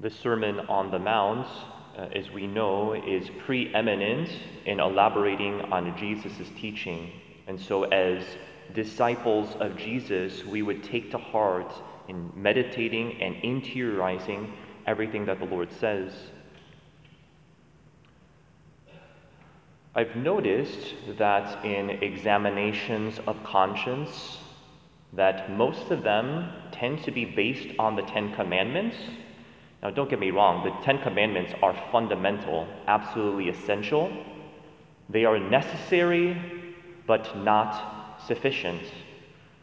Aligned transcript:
The 0.00 0.10
Sermon 0.10 0.60
on 0.60 0.90
the 0.92 0.98
Mount, 0.98 1.48
uh, 1.96 2.02
as 2.14 2.30
we 2.30 2.46
know, 2.46 2.92
is 2.92 3.28
preeminent 3.44 4.30
in 4.64 4.78
elaborating 4.78 5.60
on 5.72 5.96
Jesus' 5.98 6.48
teaching. 6.56 7.10
And 7.48 7.60
so, 7.60 7.82
as 7.84 8.24
disciples 8.74 9.56
of 9.56 9.76
Jesus, 9.76 10.44
we 10.44 10.62
would 10.62 10.84
take 10.84 11.10
to 11.10 11.18
heart 11.18 11.72
in 12.06 12.30
meditating 12.34 13.20
and 13.20 13.34
interiorizing 13.36 14.52
everything 14.86 15.26
that 15.26 15.40
the 15.40 15.46
Lord 15.46 15.72
says. 15.72 16.12
I've 19.94 20.14
noticed 20.14 20.94
that 21.18 21.64
in 21.64 21.90
examinations 21.90 23.18
of 23.26 23.42
conscience, 23.42 24.38
that 25.12 25.50
most 25.50 25.90
of 25.90 26.04
them 26.04 26.52
tend 26.70 27.02
to 27.02 27.10
be 27.10 27.24
based 27.24 27.76
on 27.80 27.96
the 27.96 28.02
Ten 28.02 28.32
Commandments. 28.34 28.96
Now, 29.82 29.90
don't 29.90 30.10
get 30.10 30.18
me 30.18 30.30
wrong, 30.30 30.64
the 30.64 30.84
Ten 30.84 31.00
Commandments 31.02 31.52
are 31.62 31.74
fundamental, 31.92 32.66
absolutely 32.86 33.48
essential. 33.48 34.12
They 35.08 35.24
are 35.24 35.38
necessary, 35.38 36.36
but 37.06 37.36
not 37.38 38.20
sufficient. 38.26 38.82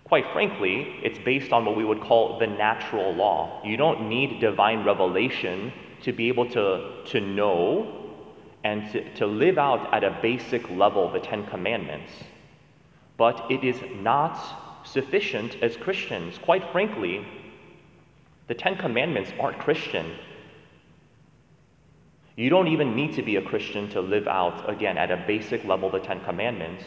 Quite 0.06 0.32
frankly, 0.32 1.00
it's 1.04 1.20
based 1.20 1.52
on 1.52 1.66
what 1.66 1.76
we 1.76 1.84
would 1.84 2.02
call 2.02 2.40
the 2.40 2.48
natural 2.48 3.14
law. 3.14 3.62
You 3.66 3.76
don't 3.76 4.08
need 4.08 4.40
divine 4.40 4.86
revelation 4.86 5.74
to 6.04 6.14
be 6.14 6.28
able 6.28 6.50
to, 6.52 7.04
to 7.08 7.20
know 7.20 8.14
and 8.64 8.90
to, 8.92 9.14
to 9.16 9.26
live 9.28 9.58
out 9.58 9.94
at 9.94 10.04
a 10.04 10.18
basic 10.22 10.70
level 10.70 11.12
the 11.12 11.20
Ten 11.20 11.46
Commandments. 11.48 12.12
But 13.18 13.46
it 13.50 13.64
is 13.64 13.82
not 13.96 14.86
sufficient 14.86 15.58
as 15.62 15.76
Christians. 15.76 16.38
Quite 16.38 16.72
frankly, 16.72 17.26
the 18.48 18.54
Ten 18.54 18.78
Commandments 18.78 19.32
aren't 19.40 19.60
Christian. 19.60 20.14
You 22.36 22.50
don't 22.50 22.68
even 22.68 22.96
need 22.96 23.14
to 23.16 23.22
be 23.22 23.38
a 23.38 23.42
Christian 23.42 23.90
to 23.92 24.02
live 24.02 24.28
out, 24.28 24.70
again, 24.70 24.98
at 24.98 25.10
a 25.10 25.24
basic 25.26 25.64
level, 25.64 25.90
the 25.90 26.00
Ten 26.00 26.24
Commandments. 26.24 26.84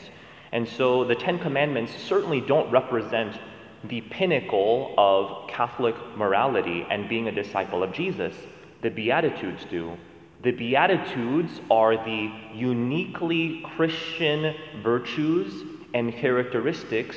And 0.53 0.69
so 0.69 1.05
the 1.05 1.15
Ten 1.15 1.39
Commandments 1.39 1.93
certainly 2.05 2.41
don't 2.41 2.71
represent 2.71 3.39
the 3.85 4.01
pinnacle 4.03 4.95
of 4.99 5.49
Catholic 5.49 5.95
morality 6.17 6.87
and 6.91 7.09
being 7.09 7.29
a 7.29 7.33
disciple 7.33 7.83
of 7.83 7.93
Jesus. 7.93 8.35
The 8.83 8.91
Beatitudes 8.91 9.65
do. 9.71 9.97
The 10.43 10.53
Beatitudes 10.53 11.61
are 11.71 11.97
the 11.97 12.33
uniquely 12.55 13.65
Christian 13.77 14.55
virtues 14.83 15.65
and 15.95 16.13
characteristics 16.13 17.17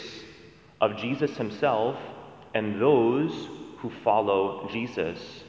of 0.79 0.97
Jesus 0.97 1.37
himself 1.37 1.97
and 2.53 2.81
those 2.81 3.49
who 3.81 3.89
follow 4.03 4.69
Jesus. 4.71 5.43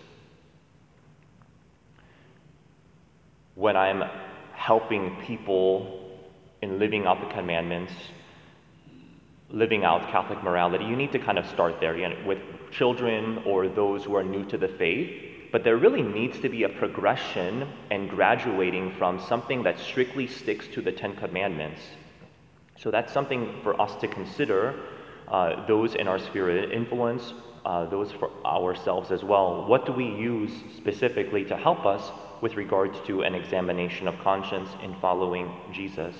When 3.54 3.76
I'm 3.76 4.02
helping 4.54 5.16
people 5.22 6.10
in 6.62 6.78
living 6.78 7.06
out 7.06 7.20
the 7.20 7.34
commandments, 7.34 7.92
living 9.50 9.84
out 9.84 10.10
Catholic 10.10 10.42
morality, 10.42 10.84
you 10.84 10.96
need 10.96 11.12
to 11.12 11.18
kind 11.18 11.38
of 11.38 11.46
start 11.46 11.78
there 11.80 11.96
you 11.96 12.08
know, 12.08 12.16
with 12.26 12.38
children 12.70 13.38
or 13.44 13.68
those 13.68 14.04
who 14.04 14.16
are 14.16 14.24
new 14.24 14.44
to 14.46 14.56
the 14.56 14.68
faith. 14.68 15.28
But 15.52 15.64
there 15.64 15.76
really 15.76 16.00
needs 16.00 16.40
to 16.40 16.48
be 16.48 16.62
a 16.62 16.68
progression 16.70 17.68
and 17.90 18.08
graduating 18.08 18.94
from 18.96 19.20
something 19.20 19.62
that 19.64 19.78
strictly 19.78 20.26
sticks 20.26 20.66
to 20.68 20.80
the 20.80 20.92
Ten 20.92 21.14
Commandments. 21.14 21.82
So 22.78 22.90
that's 22.90 23.12
something 23.12 23.60
for 23.62 23.78
us 23.78 23.94
to 23.96 24.08
consider 24.08 24.74
uh, 25.32 25.66
those 25.66 25.94
in 25.94 26.06
our 26.06 26.18
sphere 26.18 26.64
of 26.64 26.70
influence, 26.70 27.32
uh, 27.64 27.86
those 27.86 28.12
for 28.12 28.30
ourselves 28.44 29.10
as 29.10 29.24
well. 29.24 29.66
What 29.66 29.86
do 29.86 29.92
we 29.92 30.04
use 30.04 30.52
specifically 30.76 31.44
to 31.46 31.56
help 31.56 31.86
us 31.86 32.12
with 32.42 32.54
regards 32.54 32.98
to 33.06 33.22
an 33.22 33.34
examination 33.34 34.06
of 34.06 34.18
conscience 34.18 34.68
in 34.82 34.94
following 35.00 35.50
Jesus? 35.72 36.14